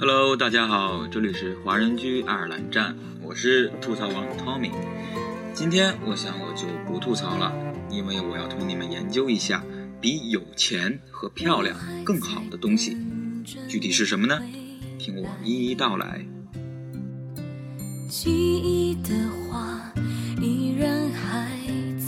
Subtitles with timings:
[0.00, 4.70] Hello，大家好，这里是华人居爱尔兰站，我是吐槽王 Tommy。
[5.52, 7.52] 今天我想我就不吐槽了，
[7.90, 9.62] 因为我要同你们研究一下
[10.00, 12.96] 比有钱和漂亮更好的东西，
[13.68, 14.40] 具体是什么呢？
[14.98, 16.24] 听我一一道来。
[18.08, 19.10] 记忆的
[19.50, 19.92] 花
[20.40, 21.58] 依然还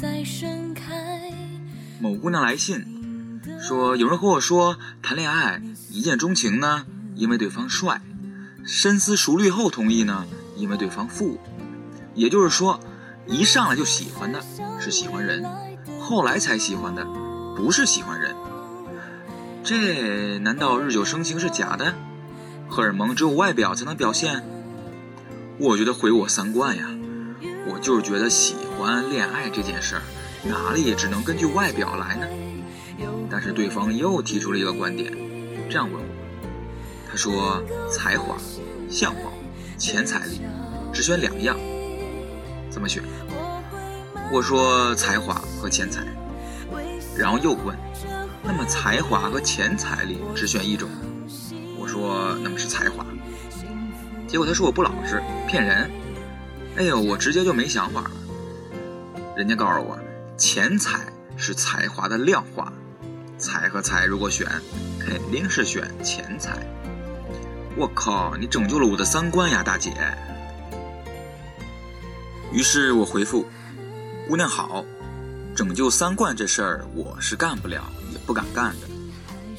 [0.01, 1.31] 在盛开。
[2.01, 6.87] 某姑娘来信说，有人和我说谈恋爱一见钟情呢。
[7.15, 8.01] 因为对方帅，
[8.65, 10.27] 深思熟虑后同意呢？
[10.57, 11.39] 因为对方富，
[12.15, 12.79] 也就是说，
[13.27, 14.41] 一上来就喜欢的
[14.79, 15.45] 是喜欢人，
[16.01, 17.05] 后来才喜欢的
[17.57, 18.35] 不是喜欢人。
[19.65, 21.95] 这难道日久生情是假的？
[22.69, 24.45] 荷尔蒙只有外表才能表现？
[25.59, 26.89] 我觉得毁我三观呀！
[27.69, 30.03] 我就是觉得喜欢恋爱这件事儿，
[30.45, 32.27] 哪里也只能根据外表来呢？
[33.31, 35.13] 但是对方又提出了一个观点，
[35.71, 36.12] 这样问我。
[37.13, 38.39] 他说：“才华、
[38.89, 39.31] 相貌、
[39.77, 40.41] 钱财里，
[40.95, 41.59] 只选两样，
[42.71, 43.03] 怎么选？”
[44.33, 46.03] 我说：“才华和钱财。”
[47.15, 47.77] 然后又问
[48.43, 50.89] ：“那么才华和钱财里只选一种？”
[51.79, 53.05] 我说：“那么是才华。”
[54.27, 55.91] 结果他说我不老实，骗人。
[56.79, 58.11] 哎呦，我直接就没想法了。
[59.37, 59.99] 人家告诉我，
[60.39, 62.73] 钱财是才华的量化，
[63.37, 64.49] 财和财如果选，
[64.99, 66.67] 肯定是选钱财。
[67.75, 68.37] 我靠！
[68.37, 69.93] 你拯救了我的三观呀，大姐。
[72.53, 73.47] 于是我回复
[74.29, 74.85] ：“姑娘好，
[75.57, 78.87] 拯救三观这事儿我是干不了，也不敢干的。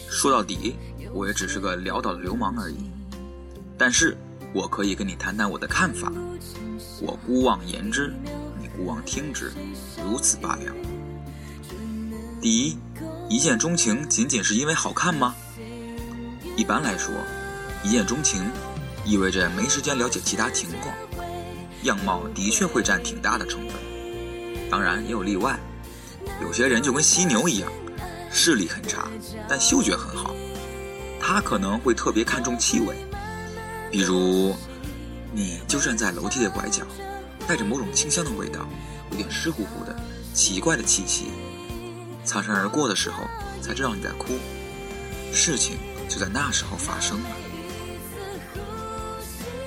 [0.10, 0.76] 说到底，
[1.12, 2.78] 我也只是个潦倒的流氓而已。
[3.80, 4.16] 但是
[4.54, 6.12] 我可以跟你谈谈我的看法。
[7.02, 8.14] 我姑妄言之，
[8.62, 9.52] 你姑妄听之，
[10.08, 10.72] 如此罢了。
[12.40, 12.78] 第一，
[13.28, 15.34] 一见钟情仅仅是因为好看吗？
[16.56, 17.12] 一般来说。”
[17.84, 18.50] 一见钟情，
[19.04, 20.96] 意味着没时间了解其他情况，
[21.84, 23.72] 样貌的确会占挺大的成分。
[24.72, 25.60] 当然也有例外，
[26.42, 27.70] 有些人就跟犀牛一样，
[28.32, 29.10] 视力很差，
[29.50, 30.34] 但嗅觉很好，
[31.20, 32.96] 他可能会特别看重气味。
[33.92, 34.56] 比如，
[35.34, 36.84] 你就站在楼梯的拐角，
[37.46, 38.66] 带着某种清香的味道，
[39.12, 39.94] 有点湿乎乎的
[40.34, 41.26] 奇怪的气息，
[42.24, 43.26] 擦身而过的时候
[43.62, 44.34] 才知道你在哭，
[45.34, 45.78] 事情
[46.08, 47.26] 就在那时候发生了。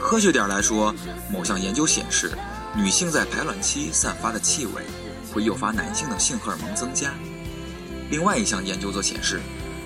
[0.07, 0.95] 科学点来说，
[1.29, 2.31] 某项研究显示，
[2.77, 4.83] 女性在排卵期散发的气味
[5.35, 7.13] 会诱发男性的性荷尔蒙增加。
[8.09, 9.41] 另外一项研究则显示，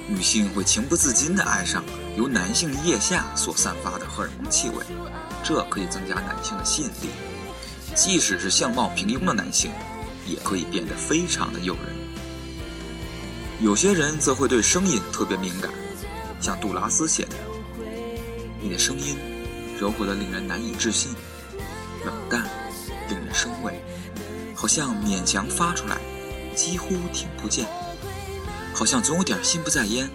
[0.07, 1.83] 女性会情不自禁地爱上
[2.19, 4.85] 由男性腋下所散发的荷尔蒙气味，
[5.43, 7.09] 这可以增加男性的吸引力。
[7.95, 9.71] 即使是相貌平庸的男性，
[10.27, 11.85] 也可以变得非常的诱人。
[13.59, 15.71] 有些人则会对声音特别敏感，
[16.43, 17.37] 像杜拉斯写的
[18.61, 19.17] ：“你的声音。”
[19.81, 21.11] 柔和的令人难以置信，
[22.05, 22.45] 冷淡，
[23.09, 23.83] 令人生畏，
[24.55, 25.97] 好像勉强发出来，
[26.55, 27.67] 几乎听不见，
[28.75, 30.07] 好像总有点心不在焉，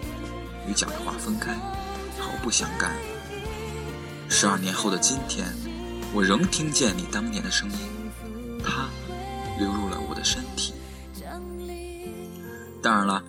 [0.68, 1.52] 与讲的话分开，
[2.16, 2.92] 毫不相干。
[4.28, 5.52] 十二年后的今天，
[6.14, 7.78] 我仍听见你当年的声音，
[8.64, 8.88] 它
[9.58, 10.74] 流入了我的身体。
[12.80, 13.20] 当然了，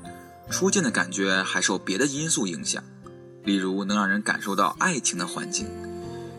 [0.51, 2.83] 初见的感觉还受别的因素影响，
[3.43, 5.67] 例如能让人感受到爱情的环境。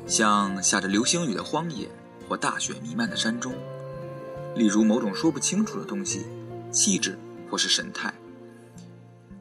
[0.08, 1.86] 像下着流星雨的荒野，
[2.26, 3.52] 或大雪弥漫的山中，
[4.54, 6.26] 例如某种说不清楚的东西，
[6.72, 7.18] 气质
[7.50, 8.12] 或是神态，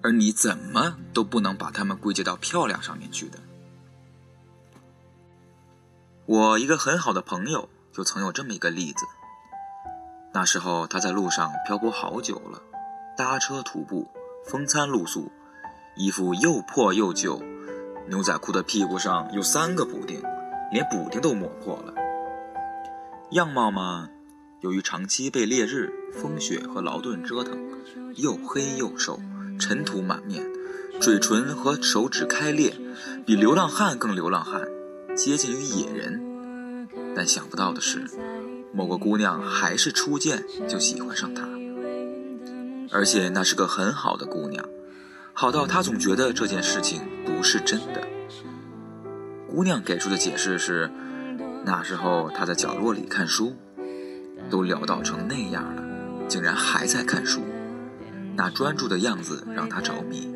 [0.01, 3.39] 而你怎么都不能把它们归结到漂亮上面去的。
[6.25, 9.05] 我一个很好的朋友就曾有这么一个例子。
[10.33, 12.61] 那时候他在路上漂泊好久了，
[13.15, 14.05] 搭车徒步，
[14.45, 15.31] 风餐露宿，
[15.95, 17.41] 衣服又破又旧，
[18.09, 20.21] 牛仔裤的屁股上有三个补丁。
[20.71, 21.93] 连补丁都磨破了，
[23.31, 24.09] 样貌嘛，
[24.61, 27.57] 由于长期被烈日、风雪和劳顿折腾，
[28.15, 29.19] 又黑又瘦，
[29.59, 30.45] 尘土满面，
[30.99, 32.73] 嘴唇和手指开裂，
[33.25, 34.67] 比流浪汉更流浪汉，
[35.15, 36.87] 接近于野人。
[37.15, 38.05] 但想不到的是，
[38.73, 41.47] 某个姑娘还是初见就喜欢上他，
[42.91, 44.65] 而且那是个很好的姑娘，
[45.31, 48.05] 好到他总觉得这件事情不是真的。
[49.49, 50.91] 姑娘给出的解释是，
[51.65, 53.55] 那时候她在角落里看书，
[54.49, 55.83] 都潦倒成那样了，
[56.27, 57.41] 竟然还在看书，
[58.35, 60.35] 那专注的样子让她着迷。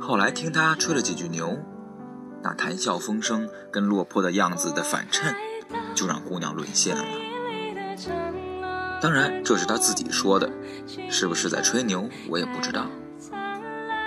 [0.00, 1.58] 后来听他吹了几句牛，
[2.42, 5.34] 那谈笑风生跟落魄的样子的反衬，
[5.94, 7.04] 就让姑娘沦陷了。
[9.00, 10.50] 当然，这是他自己说的，
[11.10, 12.86] 是不是在吹牛，我也不知道。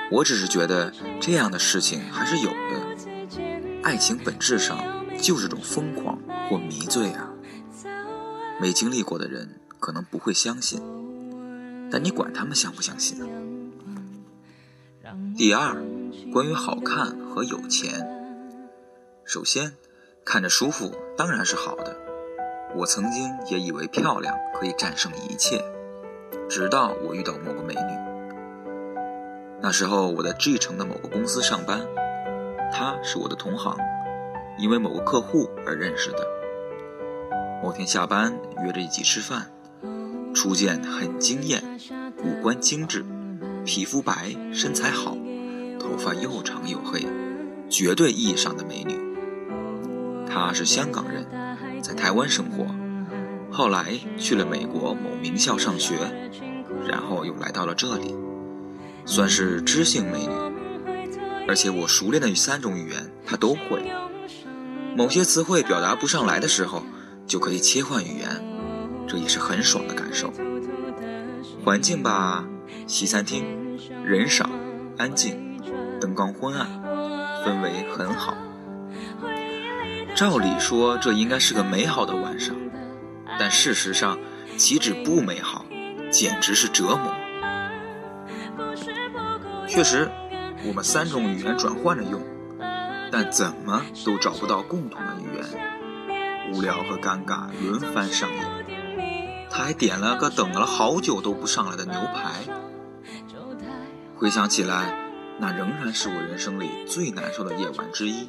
[0.10, 2.87] 我只是觉得这样的事情还是有的。
[3.88, 4.78] 爱情本质上
[5.18, 6.20] 就是种疯狂
[6.50, 7.32] 或迷醉啊。
[8.60, 10.82] 没经历过的人可能不会相信，
[11.90, 13.28] 但你管他们相不相信啊？
[15.38, 15.82] 第二，
[16.34, 18.06] 关于好看和有钱。
[19.24, 19.72] 首先，
[20.26, 21.96] 看着舒服当然是好的。
[22.76, 25.64] 我曾经也以为漂亮可以战胜一切，
[26.50, 28.82] 直到我遇到某个美女。
[29.62, 31.88] 那时候我在 G 城的某个公司上班，
[32.72, 33.78] 她是我的同行，
[34.58, 36.20] 因为某个客户而认识的。
[37.64, 39.48] 某天下班约着一起吃饭，
[40.34, 41.64] 初见很惊艳，
[42.24, 43.04] 五官精致，
[43.66, 45.18] 皮肤白，身材好，
[45.80, 47.06] 头发又长又黑，
[47.70, 49.00] 绝对意义上的美女。
[50.30, 51.26] 她是香港人，
[51.82, 52.66] 在台湾生活，
[53.52, 55.96] 后来去了美国某名校上学，
[56.88, 58.16] 然后又来到了这里，
[59.06, 60.57] 算是知性美女。
[61.48, 63.92] 而且我熟练的三种语言他都会，
[64.96, 66.84] 某些词汇表达不上来的时候，
[67.26, 68.30] 就可以切换语言，
[69.08, 70.32] 这也是很爽的感受。
[71.64, 72.46] 环境吧，
[72.86, 74.50] 西餐厅，人少，
[74.98, 75.60] 安静，
[76.00, 76.68] 灯光昏暗，
[77.46, 78.36] 氛围很好。
[80.16, 82.56] 照理说，这应该是个美好的晚上，
[83.40, 84.18] 但事实上，
[84.58, 85.66] 岂止不美好，
[86.10, 87.14] 简直是折磨。
[89.68, 90.10] 确实，
[90.68, 92.22] 我们三种语言转换着用，
[93.10, 99.48] 但怎么都找不到共同的语言，无聊和尴尬轮番上演。
[99.50, 102.44] 他还点了个等了好久都不上来的牛排。
[104.18, 104.94] 回想起来，
[105.40, 108.28] 那仍然是我人生里最难受的夜晚之一。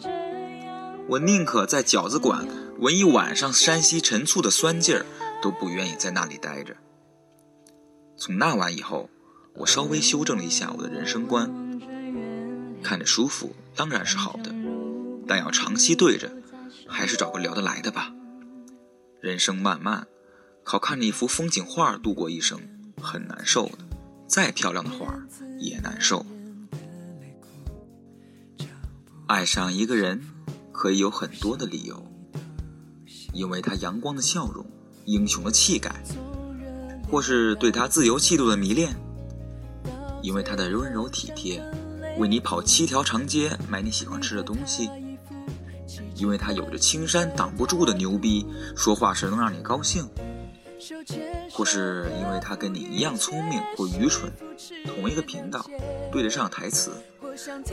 [1.08, 2.46] 我宁可在饺子馆
[2.79, 5.05] 闻一晚上山西陈醋的酸劲儿，
[5.43, 6.76] 都不愿意在那里待着。
[8.17, 9.11] 从那晚以后，
[9.55, 11.50] 我稍微修正了一下我的人生观：
[12.82, 14.54] 看着舒服当然是好的，
[15.26, 16.30] 但要长期对着，
[16.86, 18.12] 还是找个聊得来的吧。
[19.20, 20.06] 人生漫漫，
[20.64, 22.60] 靠看着一幅风景画度过一生，
[23.00, 23.78] 很难受的。
[24.26, 25.14] 再漂亮的画
[25.58, 26.25] 也难受。
[29.26, 30.22] 爱上一个人。
[30.70, 32.06] 可以有很多的理由，
[33.32, 34.64] 因为他阳光的笑容、
[35.06, 35.92] 英雄的气概，
[37.10, 38.92] 或是对他自由气度的迷恋；
[40.22, 41.60] 因为他的温柔体贴，
[42.19, 44.91] 为你跑七条长街买你喜欢吃的东西；
[46.15, 48.44] 因为他有着青山挡不住的牛逼，
[48.76, 50.05] 说话时能让你高兴；
[51.53, 54.31] 或是因为他跟你一样聪明或愚蠢，
[54.85, 55.65] 同一个频道，
[56.12, 56.91] 对得上台词，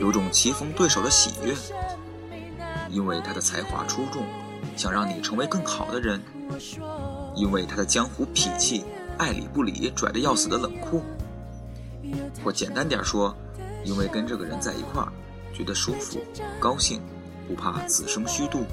[0.00, 1.54] 有种棋逢对手的喜悦。
[2.88, 4.22] 因为他的才华出众，
[4.76, 6.20] 想让你成为更好的人；
[7.34, 8.84] 因为他的江湖痞气，
[9.18, 11.00] 爱理不理，拽着要死的冷酷；
[12.44, 13.36] 或简单点说，
[13.86, 15.12] 因为跟这个人在一块儿，
[15.54, 16.20] 觉得舒服、
[16.58, 17.00] 高兴，
[17.46, 18.64] 不怕此生虚度。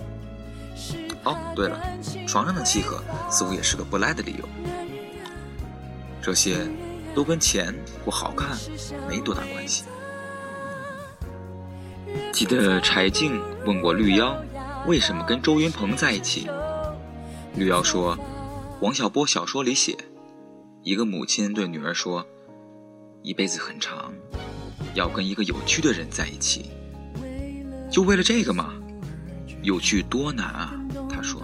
[1.24, 1.80] 哦，对了，
[2.28, 3.00] 床上的契合
[3.30, 4.50] 似乎也是个不赖的理由。
[6.20, 6.68] 这些
[7.14, 7.72] 都跟钱
[8.04, 8.58] 或好看
[9.08, 9.84] 没多大关系。
[12.32, 14.36] 记得柴静问过绿妖，
[14.88, 16.50] 为什么跟周云鹏在一起？
[17.56, 18.18] 绿妖说，
[18.82, 19.96] 王小波小说里写，
[20.82, 22.26] 一个母亲对女儿说，
[23.22, 24.12] 一辈子很长，
[24.94, 26.72] 要跟一个有趣的人在一起，
[27.92, 28.74] 就为了这个吗？
[29.62, 30.74] 有趣多难啊！
[31.10, 31.42] 他说。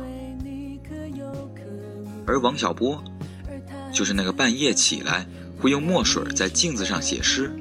[2.27, 3.03] 而王小波，
[3.93, 5.25] 就是那个半夜起来
[5.59, 7.51] 会用墨水在镜子上写诗。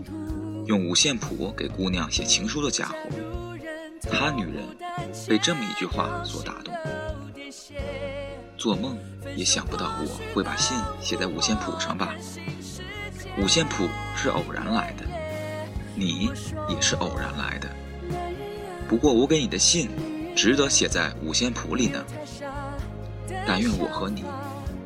[0.66, 2.96] 用五线谱给姑娘写情书的家伙，
[4.02, 4.62] 他女人
[5.26, 6.74] 被这么一句话所打动，
[8.58, 8.98] 做梦
[9.34, 12.14] 也想不到我会把信写在五线谱上吧？
[13.38, 15.06] 五线谱是偶然来的，
[15.98, 16.30] 你
[16.68, 17.68] 也是偶然来的。
[18.88, 19.90] 不过我给你的信
[20.36, 22.04] 值得写在五线谱里呢。
[23.46, 24.24] 但愿我和你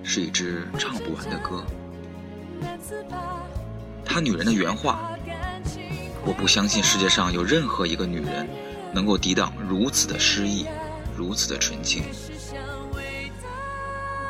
[0.03, 1.65] 是一支唱不完的歌。
[4.05, 5.11] 他女人的原话。
[6.25, 8.49] 我不相信世界上有任何一个女人
[8.95, 10.67] 能够抵挡如此的诗意，
[11.17, 12.05] 如此的纯情。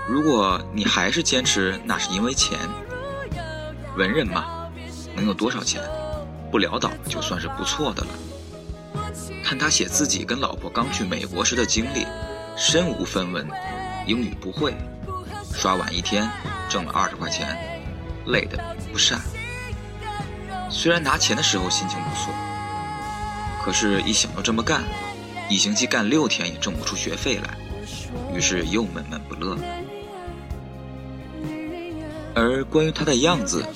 [0.08, 2.58] 如果你还是坚持那是因为钱，
[3.98, 4.70] 文人嘛，
[5.14, 5.82] 能有多少钱？
[6.52, 8.08] 不潦倒就算是不错的了。
[9.42, 12.06] 看他写自己跟老婆刚去美国时的经历，
[12.56, 13.48] 身无分文，
[14.06, 14.74] 英语不会，
[15.54, 16.30] 刷碗一天
[16.68, 17.56] 挣了二十块钱，
[18.26, 19.18] 累得不善。
[20.70, 22.32] 虽然拿钱的时候心情不错，
[23.64, 24.82] 可是，一想到这么干，
[25.48, 27.56] 一星期干六天也挣不出学费来，
[28.34, 29.56] 于是又闷闷不乐。
[32.34, 33.66] 而关于他的样子，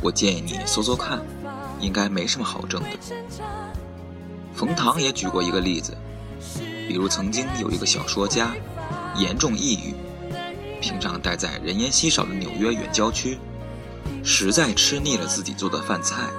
[0.00, 1.20] 我建议你搜搜看，
[1.80, 2.88] 应该没什么好争的。
[4.54, 5.96] 冯唐也举过一个例子，
[6.88, 8.54] 比如曾经有一个小说家，
[9.16, 9.94] 严重抑郁，
[10.80, 13.38] 平常待在人烟稀少的纽约远郊区，
[14.24, 16.30] 实在吃腻了自己做的饭菜，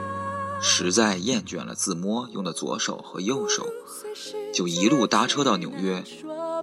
[0.59, 3.67] 实在厌倦了自摸用的左手和右手，
[4.53, 6.03] 就一路搭车到纽约，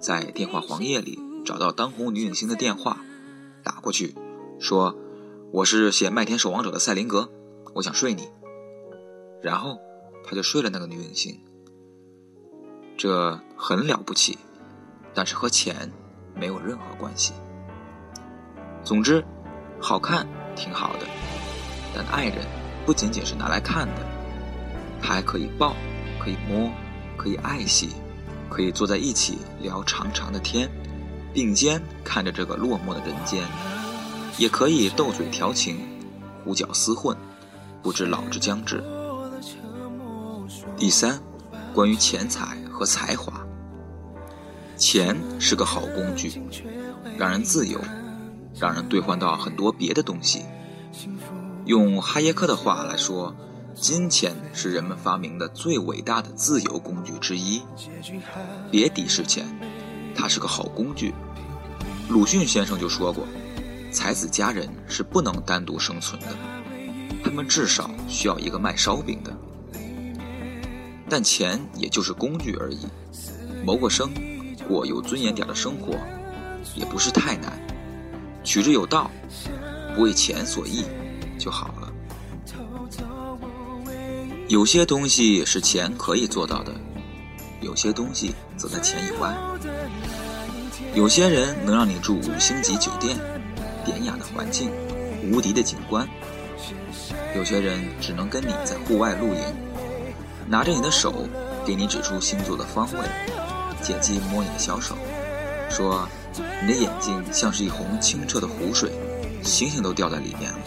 [0.01, 2.97] 在电话黄页里找到当红女影星的电话，
[3.63, 4.13] 打过去，
[4.59, 4.95] 说
[5.53, 7.29] ：“我是写《麦田守望者》的赛林格，
[7.75, 8.27] 我想睡你。”
[9.45, 9.79] 然后
[10.23, 11.39] 他就睡了那个女影星。
[12.97, 14.39] 这很了不起，
[15.13, 15.91] 但是和钱
[16.33, 17.31] 没有任何关系。
[18.83, 19.23] 总之，
[19.79, 20.25] 好看
[20.55, 21.01] 挺好的，
[21.93, 22.43] 但爱人
[22.87, 24.01] 不仅仅是拿来看的，
[24.99, 25.75] 他还可以抱，
[26.19, 26.67] 可以摸，
[27.15, 27.89] 可以爱惜，
[28.49, 30.67] 可以坐在一起聊长长的天，
[31.31, 33.43] 并肩看着这个落寞的人间，
[34.39, 35.77] 也可以斗嘴调情，
[36.43, 37.15] 胡搅厮混，
[37.83, 38.83] 不知老之将至。
[40.77, 41.19] 第三，
[41.73, 42.57] 关于钱财。
[42.77, 43.31] 和才华，
[44.75, 46.41] 钱是个好工具，
[47.17, 47.79] 让人自由，
[48.53, 50.43] 让人兑换到很多别的东西。
[51.63, 53.33] 用哈耶克的话来说，
[53.73, 57.61] 金钱是人们发明的最伟大的自由工具之一。
[58.69, 59.45] 别敌视钱，
[60.13, 61.13] 它是个好工具。
[62.09, 63.25] 鲁迅先生就说过，
[63.89, 66.27] 才子佳人是不能单独生存的，
[67.23, 69.33] 他们至少需要一个卖烧饼的。
[71.09, 72.87] 但钱也就是工具而已，
[73.63, 74.11] 谋个生，
[74.67, 75.95] 过有尊严点的生活，
[76.75, 77.53] 也不是太难。
[78.43, 79.09] 取之有道，
[79.95, 80.83] 不为钱所役
[81.37, 81.91] 就好了。
[84.47, 86.73] 有些东西是钱可以做到的，
[87.61, 89.35] 有些东西则在钱以外。
[90.93, 93.17] 有些人能让你住五星级酒店，
[93.83, 94.71] 典雅的环境，
[95.31, 96.07] 无敌的景观；
[97.35, 99.64] 有些人只能跟你在户外露营。
[100.47, 101.27] 拿着你的手，
[101.65, 102.99] 给你指出星座的方位，
[103.81, 104.95] 借机摸你的小手，
[105.69, 106.07] 说
[106.61, 108.91] 你的眼睛像是一泓清澈的湖水，
[109.43, 110.59] 星星都掉在里面了。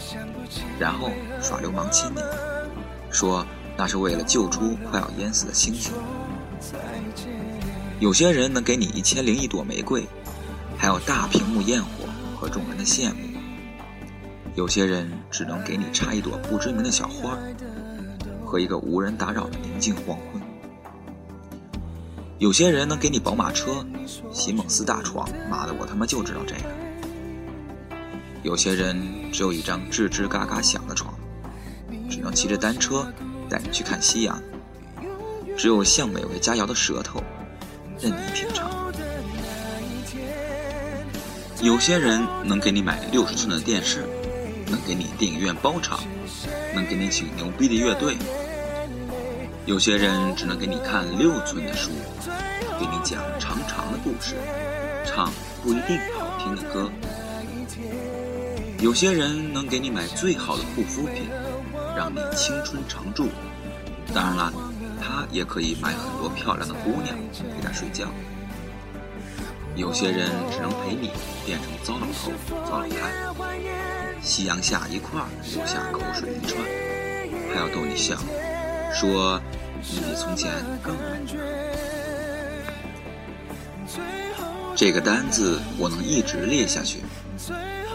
[0.77, 2.21] 然后耍流氓亲你，
[3.09, 3.45] 说
[3.77, 5.93] 那是为了救出快要淹死的星星。
[7.99, 10.05] 有些人能给你一千零一朵玫瑰，
[10.77, 11.89] 还有大屏幕焰火
[12.35, 13.37] 和众人的羡慕；
[14.55, 17.37] 有些人只能给你插一朵不知名的小花。
[18.49, 20.41] 和一个无人打扰的宁静黄昏。
[22.39, 23.85] 有些人能给你宝马车、
[24.33, 26.61] 席梦思大床，妈的，我他妈就知道这个。
[28.41, 28.99] 有些人
[29.31, 31.13] 只有一张吱吱嘎嘎响的床，
[32.09, 33.05] 只能骑着单车
[33.47, 34.41] 带你去看夕阳。
[35.55, 37.21] 只有向美味佳肴的舌头，
[37.99, 38.91] 任你品尝。
[41.61, 44.07] 有些人能给你买六十寸的电视，
[44.67, 45.99] 能给你电影院包场。
[46.73, 48.15] 能给你请牛逼的乐队，
[49.65, 51.91] 有些人只能给你看六寸的书，
[52.79, 54.35] 给你讲长长的故事，
[55.05, 55.31] 唱
[55.63, 56.89] 不一定好听的歌。
[58.79, 61.27] 有些人能给你买最好的护肤品，
[61.97, 63.27] 让你青春常驻。
[64.13, 64.53] 当然了，
[65.01, 68.05] 他也可以买很多漂亮的姑娘陪他睡觉。
[69.75, 71.11] 有些人只能陪你
[71.45, 72.31] 变成糟老头、
[72.69, 73.28] 糟老太。
[74.29, 76.63] 夕阳下一块儿流下口水一串，
[77.51, 78.15] 还要逗你笑，
[78.93, 79.41] 说
[79.81, 80.51] 你比从前
[80.83, 81.01] 更美。
[84.75, 86.99] 这个单子我能一直列下去。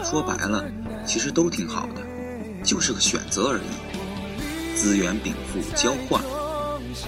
[0.03, 0.65] 说白了，
[1.07, 2.01] 其实都挺好的，
[2.65, 4.75] 就是个选择而已。
[4.75, 6.21] 资源禀赋交换，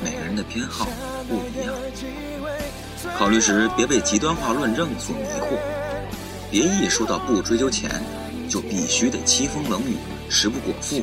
[0.01, 0.88] 每个人的偏好
[1.27, 1.75] 不一样。
[3.17, 5.60] 考虑时别被极端化论证所迷惑，
[6.50, 8.01] 别一说到不追究钱。
[8.50, 9.96] 就必须得凄风冷雨、
[10.30, 10.98] 食不果腹、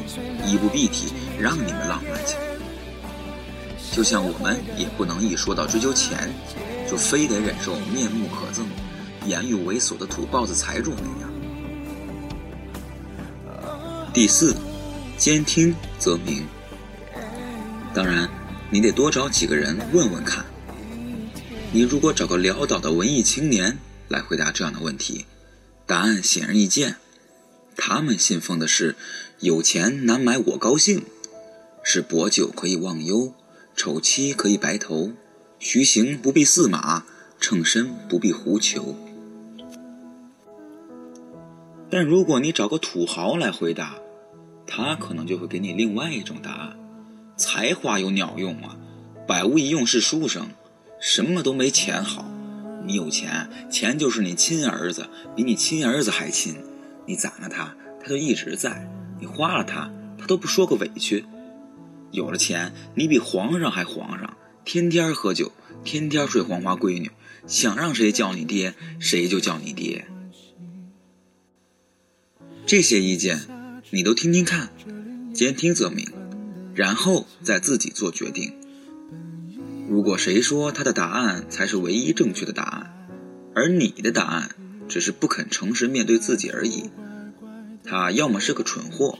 [0.46, 2.36] 衣不蔽体，让你们浪漫去。
[3.92, 6.32] 就像我们也不能一说到追求钱，
[6.90, 8.64] 就非得忍受面目可憎、
[9.26, 11.30] 言语猥琐的土包子财主那样。
[14.12, 14.56] 第四，
[15.16, 16.44] 兼听则明。
[17.92, 18.28] 当然，
[18.70, 20.44] 你得多找几个人问问看。
[21.72, 23.76] 你如果找个潦倒的文艺青年
[24.08, 25.26] 来回答这样的问题，
[25.86, 26.96] 答案显而易见。
[27.76, 28.96] 他们信奉的是
[29.40, 31.04] “有钱难买我高兴”，
[31.82, 33.34] 是薄酒可以忘忧，
[33.76, 35.12] 丑妻可以白头，
[35.58, 37.04] 徐行不必驷马，
[37.38, 38.96] 乘身不必狐裘。
[41.90, 43.96] 但如果你找个土豪来回答，
[44.66, 46.76] 他可能就会给你另外一种答案：
[47.36, 48.76] 才华有鸟用啊，
[49.26, 50.48] 百无一用是书生，
[51.00, 52.30] 什么都没钱好。
[52.86, 56.56] 你有钱，钱就是你亲儿子，比你亲儿子还亲。
[57.06, 58.70] 你攒了他，他就一直在；
[59.20, 61.24] 你花了他，他都不说个委屈。
[62.10, 67.10] 有了钱，你比皇上还皇上，天天喝酒，天天睡黄花闺女，
[67.46, 70.06] 想让谁叫你爹，谁就叫你爹。
[72.66, 73.40] 这些意见，
[73.90, 74.70] 你都听听看，
[75.34, 76.06] 兼听则明，
[76.74, 78.54] 然后再自己做决定。
[79.86, 83.08] 如果谁说他的答案才是唯一正确的答案，
[83.54, 84.48] 而你的答案
[84.94, 86.88] 只是不肯诚实面对自己而已，
[87.82, 89.18] 他要么是个蠢货，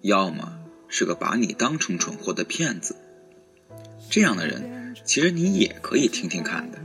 [0.00, 2.96] 要么是个把你当成蠢货的骗子。
[4.10, 6.80] 这样的人，其实你也可以听听看的。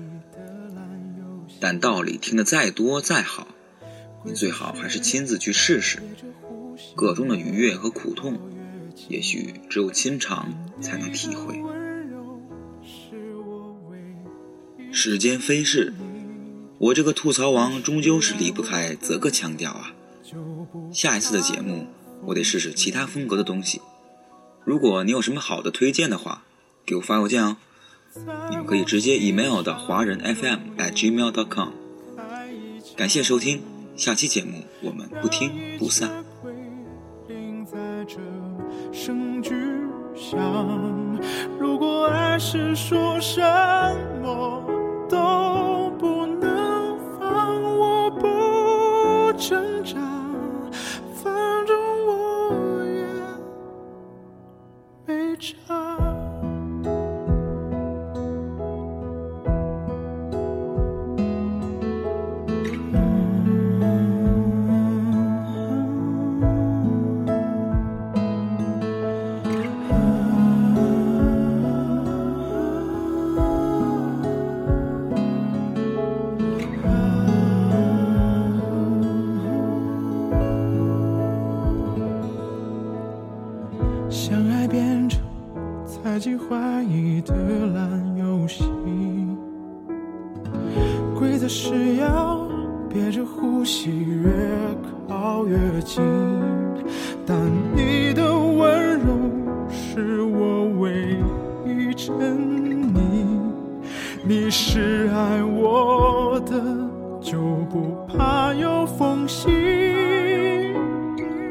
[1.59, 3.47] 但道理听得再多再好，
[4.23, 5.97] 你最好还是亲自去试试。
[6.95, 8.39] 个中的愉悦和苦痛，
[9.07, 11.59] 也许只有亲尝才能体会。
[14.91, 15.91] 世间飞逝，
[16.79, 19.93] 我这个吐槽王终究是离不开泽哥腔调啊。
[20.93, 21.87] 下一次的节目，
[22.25, 23.81] 我得试试其他风格的东西。
[24.63, 26.43] 如果你有什么好的推荐的话，
[26.85, 27.57] 给我发邮件哦。
[28.49, 31.69] 你们可以直接 email 到华人 FM at gmail.com。
[32.95, 33.61] 感谢收听，
[33.95, 36.23] 下期节目我们不听不散。
[41.59, 43.41] 如果爱是说什
[44.21, 44.68] 么？
[104.29, 106.53] 你是爱我的，
[107.19, 109.49] 就不怕有缝隙，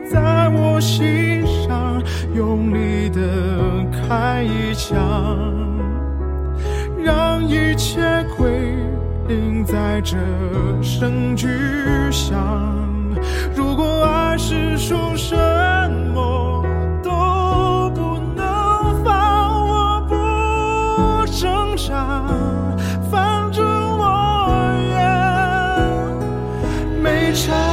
[0.09, 2.01] 在我心上
[2.37, 3.21] 用力的。
[4.09, 4.97] 开一枪，
[7.03, 8.01] 让一切
[8.37, 8.77] 归
[9.27, 10.17] 零，在这
[10.81, 11.49] 声巨
[12.13, 12.39] 响。
[13.57, 15.35] 如果爱是说什
[27.47, 27.68] 也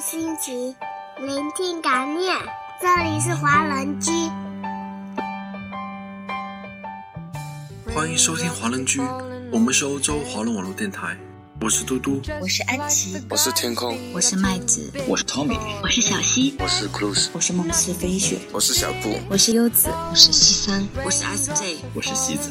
[0.00, 0.74] 心情，
[1.18, 2.34] 聆听感念。
[2.80, 4.10] 这里是华人居，
[7.94, 8.98] 欢迎收听华人居。
[9.52, 11.14] 我们是欧洲华人网络电台。
[11.60, 22.50] 我是嘟嘟，我是安琪，我是天空，我是麦子，我是 Tommy，我是小溪，我是 Cruz，我是梦思飞雪，我是小布，我是优子，我是西三，我是 SJ，我是西子。